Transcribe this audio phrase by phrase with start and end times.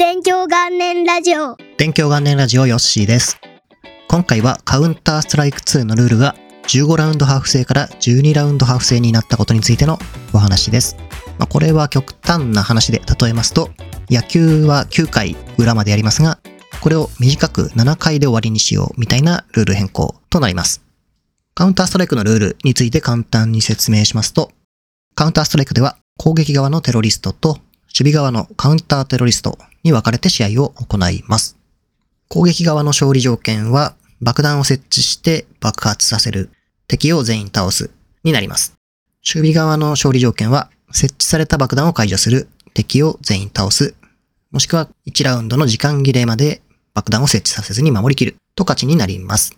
[0.00, 3.40] 勉強元年ラジオ勉強元年ラジオヨッシーです。
[4.08, 6.36] 今回はカウンターストライク2のルールが
[6.68, 9.98] 15ラウンドハーフ制から12ラウンドハーフ制になったことについての
[10.32, 10.96] お話です。
[11.40, 13.70] まあ、これは極端な話で例えますと、
[14.08, 16.38] 野球は9回裏までやりますが、
[16.80, 20.80] これを短く7回で終わりにしようみたいなルール変更となります。
[21.56, 24.52] カウンターストライクのルールについて簡単に説明しますと、
[25.16, 27.58] カウンターストライクでは攻撃側のテロリストと
[27.88, 31.56] 守備側のカウンターテロリストに分かれて試合を行います。
[32.28, 36.50] 攻撃側の勝利条件は爆弾を設置して爆発させる、
[36.86, 37.90] 敵を全員倒す
[38.24, 38.74] になります。
[39.26, 43.94] 守備側の勝利条件は設置された爆弾を解除する、敵を全員倒す、
[44.50, 46.62] もしくは1ラウンドの時間切れまで
[46.94, 49.56] 爆弾を設置させずに守りきると勝ちになります。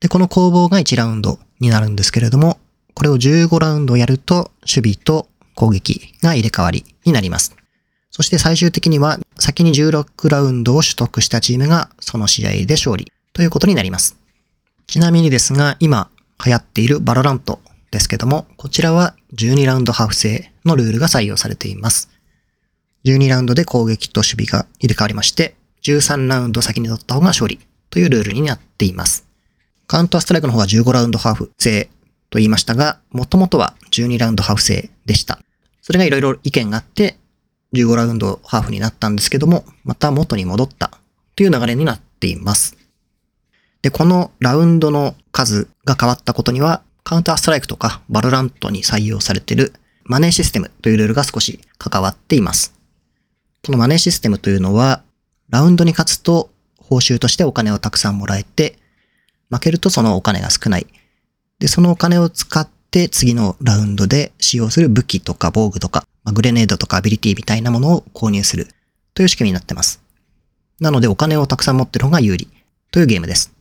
[0.00, 2.58] で、この攻防が1ラウンドになるんですけれども、
[2.94, 7.56] これを15ラウンドやると守備と攻撃が入れ替わりになります。
[8.18, 14.16] そして最終的には先に16ラウンドを取得したチームがその試合で勝利ということになります。
[14.88, 16.10] ちなみにですが今
[16.44, 17.60] 流行っているバロラント
[17.92, 22.10] ですけども、こちらは12ラウンドハーフ制のルールが採用されています。
[23.04, 29.28] 12ラウンドで攻撃と守備が入れ替わりまして、13ラウンド先に取った方が勝利というルールになっています。
[29.86, 31.84] カウンターストライクの方は15ラウンドハーフ制
[32.30, 35.38] と言いましたが、もともとは12ラウンドハーフ制でした。
[35.82, 37.16] それがいろいろ意見があって、
[37.74, 40.92] 15ラウンドハーフになったんですけども、また元に戻った
[41.36, 42.76] という流れになっています。
[43.82, 49.72] で、このラウンドの数が変わったことには、カウンターストライクとかバロラントに採用されている
[50.04, 52.74] マネーシステムというルールが少し関わっています。
[53.64, 55.02] このマネーシステムというのは、
[55.50, 58.78] ラウンドに勝つと報酬としてお金をたくさんもらえて、
[59.50, 60.86] 負けるとそのお金が少ない。
[61.58, 68.68] で、そのお金を使って次のラウンドで使用する武器とか防具とか、まあグレネードとかアビリティみたいなものを購入する
[69.14, 70.02] という仕組みになってます。
[70.80, 72.48] なのでお金をたくさん持ってる方が有利
[72.90, 73.52] というゲームです。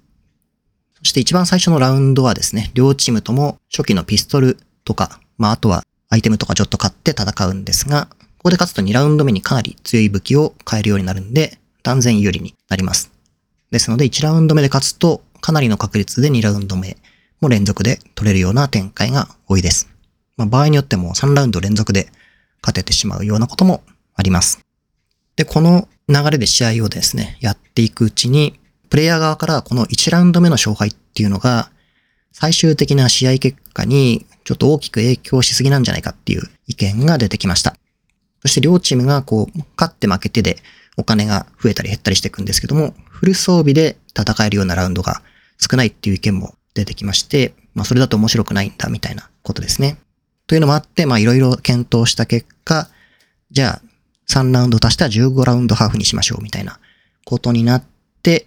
[0.99, 8.07] そして一番最初のラウンドはですね、両チームとも初期のピストルとか、まああとはアイテムとかちょっと買って戦うんですが、
[8.37, 13.11] ここで勝つと2ラウンド目にかなり強い武器を買えるようになるんで、断然有利になります。
[13.71, 16.97] ですので1ラウンド目で勝つと、かなりの確率で2ラウンド目
[17.41, 19.89] も連続で取れるような展開が多いです。
[20.37, 22.07] まあ、場合によっても3ラウンド連続で
[22.61, 23.83] 勝ててしまうようなことも
[24.15, 24.59] あります。
[25.35, 28.59] で、この流れで試合をですね、やっていくうちに、
[28.89, 31.69] プレイヤー側からこの1ラウンド目の勝敗っていうのが、
[32.31, 37.75] 最終的な試合結果にちょっと大きく影響しすぎなんじゃないかっていう意見が出てきました。
[38.41, 40.57] そして両チームがこう、勝って負けてで
[40.97, 45.21] お金が増えたり減ったりしていくんですけども、フル装備で戦えるようなラウンドが
[45.59, 49.97] 少ないっていう意見も出てきまして、まあそれだと面白くないんだみたいなことですね。
[50.47, 52.89] というのもあって、まあいろいろ検討した結果、
[53.51, 53.81] じゃあ
[54.29, 56.79] 3ラウンド足したら15ラウンドハーフにしましょうみたいな
[57.25, 57.83] ことになっ
[58.23, 58.45] て、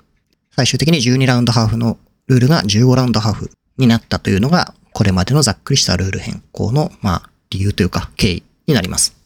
[0.55, 9.17] 最終的に12ラウンドハーフのルールが15ラウンドハーフになったというのが、これまでのざっくりしたルール変更の、まあ理由というか経緯になります。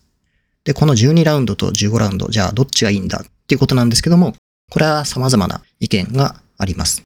[0.64, 4.34] で、この12ラウンドと15ラウンド、じゃあどっちがいいんだっていうことなんですけども、
[4.70, 7.04] これは様々な意見があります。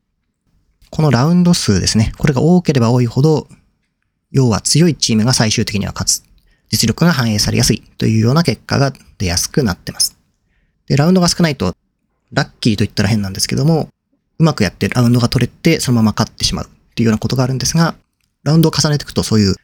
[0.91, 2.13] このラウンド数ですね。
[2.19, 3.49] これが多ければ多いほど、
[4.31, 6.25] 要は強いチームが最終的には勝つ。
[6.71, 10.17] 実力が反映されやすいというような結果が出やすくなってます。
[10.87, 11.75] で、ラウンドが少ないと、
[12.33, 13.89] ラッキーと言ったら変なんですけども、
[14.39, 17.95] うまくやってラウンドが取れてそのまま勝ってしまうっていうようなことがあるんですが、
[18.45, 19.55] ラウンドを重ねていくとそういう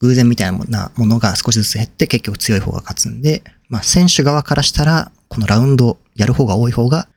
[0.00, 7.08] 偶然みたいなものが少しずつ減って結局強い方が勝つんで、まあ選手側からしたら、このラウンドやる方が多い方が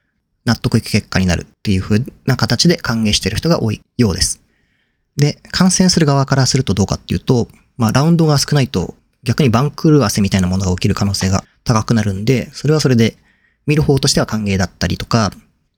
[0.45, 4.41] 納得いく結果になるっていう風な形で歓迎している人が多いようです。
[5.17, 7.47] で、観戦する側からするとどうかっていうと、
[7.77, 13.17] まあラウンドが少ないと逆に番狂わせみたいなものが起きる可能性が高くなるんで、それはそれで
[13.65, 15.31] 見る方としては歓迎だったりとか、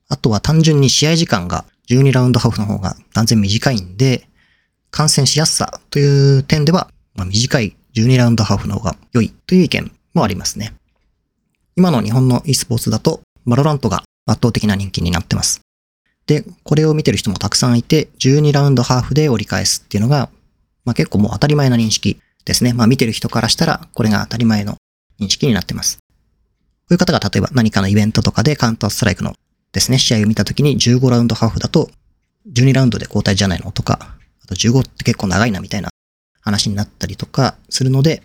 [0.08, 4.28] あとは単純に試合時間が12ラウンドハーフの方が断然短いんで、
[4.90, 10.74] 観戦しやすさという点では、まあ、短い12ラウンドハーフの方が良いという意見もありますね。
[11.76, 15.60] 今の日本の e スポーツだと、バロラントが圧倒的な人気になってます。
[16.26, 20.28] で、これを見てる人もたくさんいて、12ラウンドハーフで折り返すっていうのが、
[20.84, 22.72] まあ結構もう当たり前な認識ですね。
[22.72, 24.76] まあ見てる人からしたら、これが当たり前の
[25.18, 25.98] 認識になってます。
[25.98, 26.02] こ
[26.90, 29.34] ういう方が例えば何かのイベントとかでカウンターストライクの
[29.72, 31.90] ですね、試合を見たときに15ラウンドハーフだと、
[32.52, 35.90] 12ラウンドで交代じゃないのとか、あと15って結構長いなみたいな
[36.40, 38.22] 話になったりとかするので、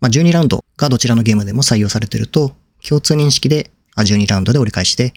[0.00, 2.52] まあ、12ラウンドがどちらのゲームでも採用されてると、
[2.86, 5.14] 共通認識で、あ、12ラウンドで折り返して、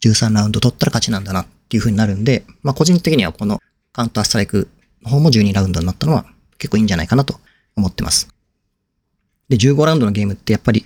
[0.00, 3.60] 13ラウンド取ったら勝ちなんだなっていう風になるんで、まあ、個人的にはこの
[3.92, 4.68] カウンターストライク
[5.02, 6.26] の方も12ラウンドになったのは
[6.58, 7.40] 結構いいんじゃないかなと
[7.76, 8.28] 思ってます。
[9.48, 10.84] で、15ラウンドのゲームってやっぱり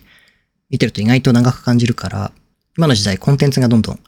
[0.68, 2.32] 見てると意外と長く感じるから、
[2.76, 4.00] 今の時代コンテンツがどんどん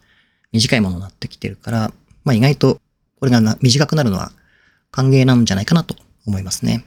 [0.52, 1.92] 短いものになってきてるから、
[2.24, 2.80] まあ意外と
[3.18, 4.32] これが短くなるのは
[4.90, 5.96] 歓迎なんじゃないかなと
[6.26, 6.84] 思いますね。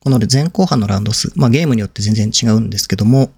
[0.00, 3.30] この前後半のラウンド数、まあゲームによって全然違うんですけども、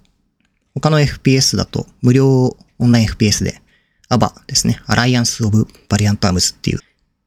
[0.81, 3.61] 他の FPS だと無料オンライン FPS で
[4.11, 6.79] AVA ですね、アライアンス・オブ・バリアント・アームズっていう、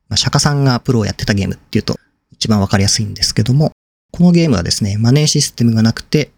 [0.07, 1.97] まあ、釈迦さんがプロをやってたゲームっていうと
[2.31, 3.73] 一番わかりやすいんですけども、
[4.11, 6.31] このゲームはですね、マネーシステムがなくて、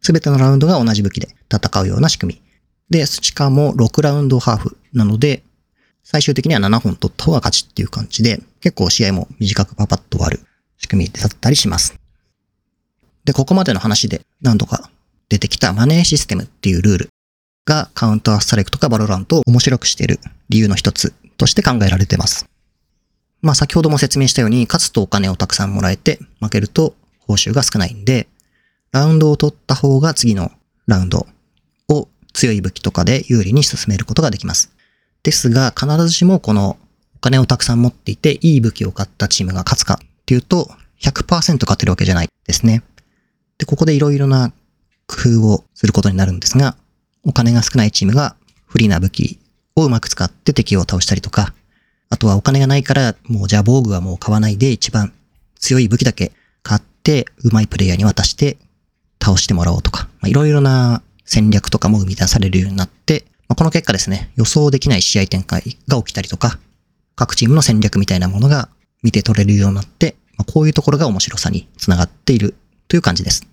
[0.00, 2.42] すべてのラウンドが同じ武器で戦うような仕組み。
[2.90, 5.42] で、しかも6ラウンドハーフなので、
[6.04, 10.40] 最終的には7本取った方が勝ちっていう感じで、結構試合も短くパパッと終わる
[10.78, 11.94] 仕組みだったりします。
[13.24, 14.90] で、ここまでの話で何度か
[15.32, 17.08] 出てきたマネーシステムっていうルール
[17.64, 20.20] がカウンターストライクとかバロラントを面白くしている
[20.50, 22.46] 理由の一つとして考えられています。
[23.40, 28.28] まあ先ほども説明したように、勝つとお金をたくさんもらえて、負けると報酬が少ないんで、
[28.90, 30.52] ラウンドを取った方が次の
[30.86, 31.26] ラウンド
[31.88, 34.70] を強い武器とかで有利に進めることができます。
[35.22, 36.76] ですが、必ずしもこの
[37.16, 40.70] お金をたくさん持っていて、いい武器を買ったチームが勝つかっていうと、
[41.00, 42.82] 100%勝てるわけじゃないですね。
[43.56, 44.52] で、ここでいろいろな
[45.16, 46.76] 工夫をすることになるんですが、
[47.24, 48.36] お金が少ないチームが
[48.66, 49.38] 不利な武器
[49.76, 51.54] をうまく使って敵を倒したりとか、
[52.08, 55.12] あとはお金がないから、もうじゃあ防具はもう買わないで一番
[55.58, 56.32] 強い武器だけ
[56.62, 58.58] 買って、うまいプレイヤーに渡して
[59.22, 66.58] 倒してもらおうとか、いろいろな戦略とかも生み出されるようになって、まあ、この結果ですね、予想できない試合展開が起きたりとか、
[67.14, 68.68] 各チームの戦略みたいなものが
[69.02, 72.54] 見て取れるようになって、まあ、こういうところが面白さにつながっている
[72.88, 73.46] という感じです。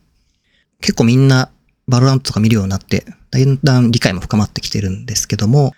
[0.81, 1.49] 結構みんな
[1.87, 5.73] バロラントとか見るようになって、だんだん理解も深まってきてるんですけども、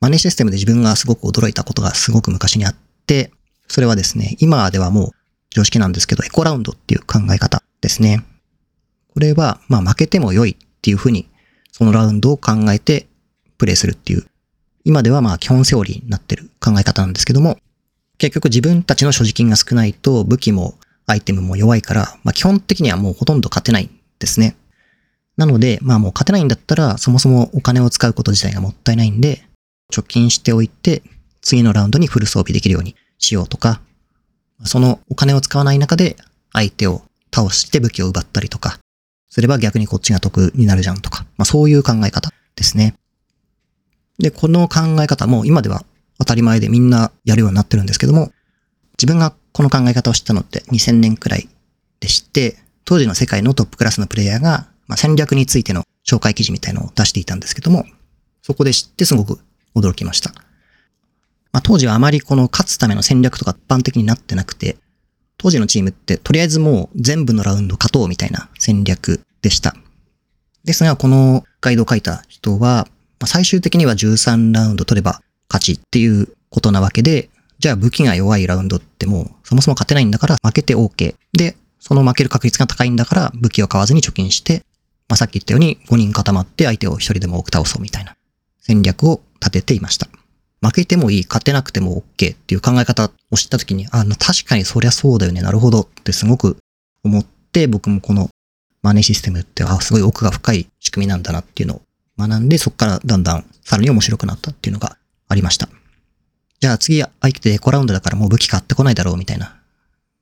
[0.00, 2.76] マネーシステムで自分がすごく驚いたことがすごく昔にあっ
[3.06, 3.30] て、
[3.68, 5.10] それはですね、今ではもう
[5.50, 8.24] 常識なんですけど、エコラウンドっていう考え方ですね。
[9.14, 11.28] これは、まあ負けても良いっていうふうに、
[11.72, 13.06] そのラウンドを考えて
[13.56, 14.26] プレイするっていう、
[14.84, 17.58] 今ではまあ基本セオリーになってる考え方なんですけども、
[18.18, 20.74] 結局自分たちの所持金が少ないと武器も
[21.06, 23.88] アイテムも弱いから、まあ基本的にはもうほとんど勝てない
[24.18, 24.56] ですね。
[25.36, 29.44] なので、まあもう勝てないんだったら、そもそもお金を使うこと自体がもったいないんで、
[29.92, 31.02] 貯金しておいて、
[31.40, 33.80] 次のラウンドにフル装備できるようにしようとか、
[34.64, 36.16] そのお金を使わない中で
[36.52, 37.02] 相手を
[37.34, 38.78] 倒して武器を奪ったりとか、
[39.28, 42.94] すれば逆にこっちが得になるじゃんとか、まあそういう考え方ですね。
[44.18, 45.84] で、この考え方も今では
[46.18, 48.32] 当たり前でみんなやるようになってるんですけども、
[48.96, 51.48] 自分がこの考え方を知ったのって2000年くらい
[52.00, 57.86] でして、当時の世界のトップクラスのプレイヤーが、まあ、戦略についての紹介記事みたいのを出していたんですけども、
[58.42, 59.40] そこで知ってすごく
[59.74, 60.32] 驚きました。
[61.52, 64.76] まあ、当時はあまりこの勝つための戦略とか一般的になってなくて、
[65.38, 69.74] 当時のチームってとりあえずもう全部のラウンド勝とうみたいな戦略でした。
[70.64, 72.88] ですが、このガイドを書いた人は、
[73.20, 81.14] まあ、最終的には13ラウンド取れば勝ちっていうことなわけで、じゃあ武器が弱いラウンドってもうそもそも勝てないんだから負けて OK。
[81.32, 84.64] で、その負ける確率が高いんだから武器を買わずに貯金して、
[85.06, 88.16] まあ、さっき言ったように5人固まって相手を1人でも多く倒そうみたいな
[88.62, 90.08] 戦略を立てていました。
[90.62, 96.56] 負けてもいい、勝てなくても OK っていう考え方を知った時に、あ、確かにそりゃそうだよね、なるほどってすごく
[97.04, 98.30] 思って、僕もこの
[98.80, 101.82] マネーシステムって、あ、すごい奥が深い仕組みなんだなっていうのを
[102.18, 104.96] 学んで、そこからだんだんさらに面白くなったっていうのが
[105.28, 105.68] ありました。
[106.60, 109.54] じゃあ次相手でエコラウンドだからもう武器買ってこないだろうみたいな。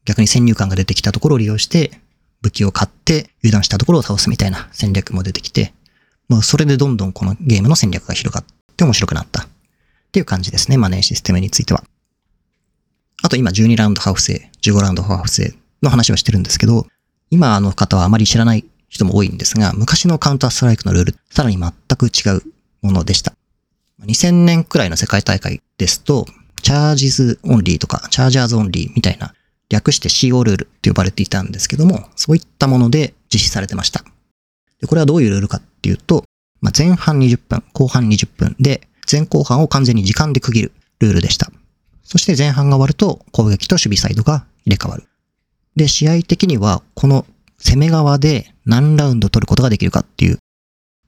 [0.05, 1.93] 逆に先入観が出てきたところを利用して、
[2.41, 5.73] 武器を買って油断したところを倒すみたいな戦略も出てきて、
[6.29, 8.45] まあそれでどんどんこのゲームの戦略が広がっ
[8.77, 9.43] て面白くなった。
[9.43, 9.47] っ
[10.13, 11.85] ていう感じですね、マネーシステムについては。
[13.23, 16.87] あと今12ラウンドハーフ制、15ラウンドハーフ制の話をしてるんですけど、
[17.31, 22.43] 今の方はあまり知らない人も多いんですが、昔のカウンターストライクのルール、さらに全く違う
[22.83, 23.33] ものでした。
[24.05, 26.27] 2000年くらいの世界大会ですと、
[26.63, 29.35] チャージズオンリーとか、チャージャーズオンリーみたいな、
[29.73, 34.05] 略して CO ルールって呼ばれていたんですけども、そういったもので実施されてました。
[34.81, 36.25] でこれはどういうルールかっていうと、
[36.61, 41.51] まあ、前半20分、後半20分で、前後半を完全に時間で区切るルールでした。
[42.05, 45.05] そして前半が終わると攻撃と守備サイドが入れ替わる。
[45.75, 47.25] で、試合的にはこの
[47.59, 50.39] 攻め側で何ラウンド取ることができるかっていう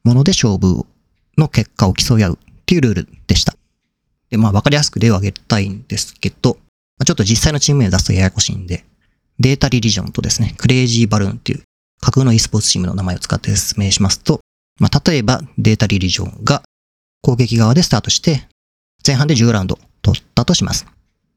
[0.05, 0.87] もので勝負
[1.37, 3.55] の結果を競い合うっていうルールでした。
[4.31, 6.57] で、まあわかりやすく例を挙げたいんですけど、
[7.05, 8.85] ちょっと実際のチーム名を出すとややこしいんで、
[9.39, 11.63] データリリジョンとですね、クレイジーバルーンっていう
[12.01, 14.41] 架空の e スポーツチームの名前を使って説明しますと、
[14.79, 16.63] まあ例えばデータリリジョンが
[17.23, 18.49] 攻撃側でスタートして、
[19.07, 20.87] 前半で10ラウンド取ったとします。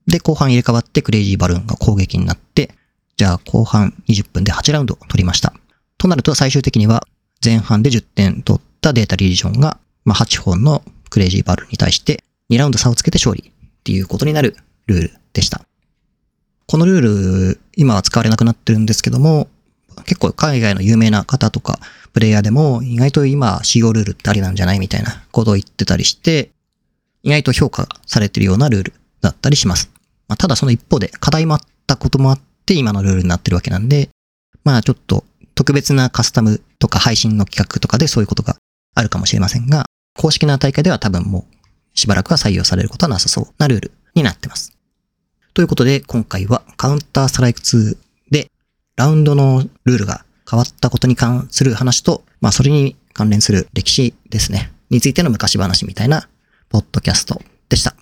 [0.08, 2.72] で、後半入れ替わってクレイジーバルーンが攻撃になって、
[3.18, 5.54] じゃあ後半20分で8ラウンド取りました。
[5.98, 7.08] となると最終的には
[7.44, 14.56] 前半で10点取ったデータリリジョンがまあ、8本のクレイジーバルーンに対して2ラウンド差をつけて勝利っていうことになる
[14.86, 15.62] ルールでした。
[16.66, 17.02] このルー
[17.54, 19.48] ル、今は使われなくなってるんですけども、
[20.06, 21.80] 結構海外の有名な方とか、
[22.12, 26.50] プレイヤーでも意外と今使用ルールってありなんじゃないみたいなことを言ってたりして、
[27.24, 29.92] 意外と評価されてるようなルールだったりします。
[30.28, 34.10] まあ、ただその一方で課題もあったこともあって今のルールになってるわけなんで、
[34.64, 35.24] まあちょっと
[35.56, 38.58] 特別なカスタムとか配信の企画とかでそういうことが
[38.96, 39.86] あるかもしれませんが、
[40.18, 41.58] 公式な大会では多分もう
[41.98, 44.77] しばらくは採用されることはなさそうなルールになってます。
[45.58, 47.98] ということで今回はカウンターストライク2
[48.30, 48.52] で
[48.96, 56.30] ラウンドのルールが変わったことに関する話と、まあそれに関連する歴史ですね、についての昔話みたいな
[56.70, 57.96] ポッドキャストでした。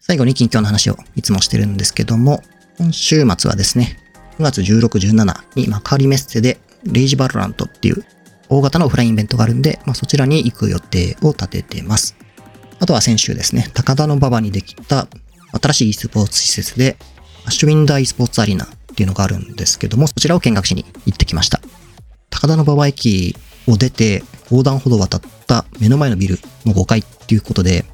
[0.00, 2.42] 最後に近況の話をいつもしてるんですけども、
[2.78, 3.98] 今週末はですね、
[4.38, 8.02] 9月16、17に幕張メッセでレイジバルラントっていう
[8.48, 12.16] 大型のオフラインイベントがあるんで、まあ、そちらに行く予定を立ててます。
[12.80, 15.06] あとは先週ですね、高田の馬場にできた
[15.60, 16.96] 新しい e スポーツ施設で、
[17.44, 21.60] アッシュウィンダー e スポーツアリーナっていうのがあるんですけども、そちらを見学しに行ってきました。
[22.30, 27.84] 高田馬場駅を出て横断歩道を渡った目の前のビルの5階っていうことで、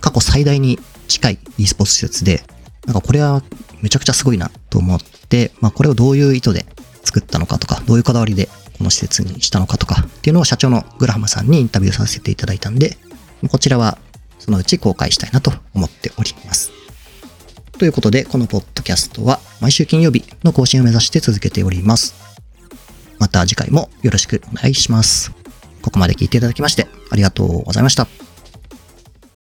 [0.00, 0.78] 過去最大に
[1.08, 2.42] 近い e スポーツ施設で、
[2.86, 3.42] なんかこれは
[3.80, 6.66] めちゃくちゃすごいなと思って、まあこれをどういう意図で
[7.04, 12.96] 作ったのかとか、どういうこだわりでこの施設にしたのかとかっていうのを社長のグラハムさんにインタビューさせていただいたんで、
[13.48, 13.98] こちらは
[14.38, 16.81] そのうち公開したいなと思っております。
[17.82, 22.14] ということで、このポッドキャストは毎週金曜日の更新を目指して続けております。
[23.18, 25.32] また次回もよろしくお願いします。
[25.82, 28.21] ここまで聞いていただきましてありがとうございました。